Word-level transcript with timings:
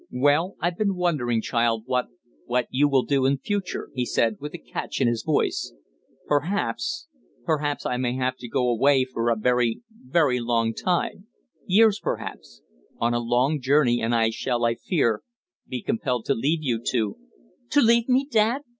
"Well 0.09 0.55
I've 0.59 0.79
been 0.79 0.95
wondering, 0.95 1.43
child, 1.43 1.83
what 1.85 2.07
what 2.47 2.65
you 2.71 2.89
will 2.89 3.03
do 3.03 3.27
in 3.27 3.37
future," 3.37 3.91
he 3.93 4.03
said, 4.03 4.37
with 4.39 4.55
a 4.55 4.57
catch 4.57 4.99
in 4.99 5.07
his 5.07 5.21
voice. 5.21 5.73
"Perhaps 6.25 7.07
perhaps 7.45 7.85
I 7.85 7.97
may 7.97 8.15
have 8.15 8.35
to 8.37 8.47
go 8.49 8.67
away 8.67 9.05
for 9.05 9.29
a 9.29 9.35
very, 9.35 9.81
very 9.91 10.39
long 10.39 10.73
time 10.73 11.27
years 11.67 11.99
perhaps 11.99 12.63
on 12.97 13.13
a 13.13 13.19
long 13.19 13.61
journey, 13.61 14.01
and 14.01 14.15
I 14.15 14.31
shall, 14.31 14.65
I 14.65 14.73
fear, 14.73 15.21
be 15.67 15.83
compelled 15.83 16.25
to 16.25 16.33
leave 16.33 16.63
you, 16.63 16.81
to" 16.93 17.17
"To 17.73 17.81
leave 17.81 18.09
me, 18.09 18.25
dad!" 18.27 18.63